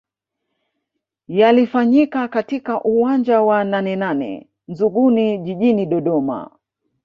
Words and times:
Yalifanyika 1.27 2.27
katika 2.27 2.83
uwanja 2.83 3.41
wa 3.41 3.63
Nanenane 3.63 4.47
Nzuguni 4.67 5.37
Jijini 5.37 5.85
Dodoma 5.85 6.51